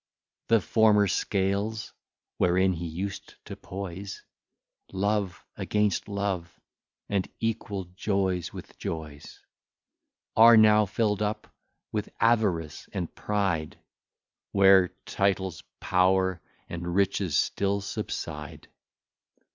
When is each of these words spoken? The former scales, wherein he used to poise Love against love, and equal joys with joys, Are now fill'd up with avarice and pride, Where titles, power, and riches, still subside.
The 0.47 0.61
former 0.61 1.07
scales, 1.07 1.93
wherein 2.37 2.73
he 2.73 2.87
used 2.87 3.35
to 3.45 3.55
poise 3.55 4.23
Love 4.91 5.45
against 5.55 6.07
love, 6.07 6.59
and 7.07 7.29
equal 7.39 7.83
joys 7.85 8.51
with 8.51 8.79
joys, 8.79 9.41
Are 10.35 10.57
now 10.57 10.87
fill'd 10.87 11.21
up 11.21 11.53
with 11.91 12.09
avarice 12.19 12.89
and 12.91 13.13
pride, 13.13 13.77
Where 14.53 14.87
titles, 15.05 15.61
power, 15.79 16.41
and 16.67 16.95
riches, 16.95 17.35
still 17.35 17.79
subside. 17.79 18.69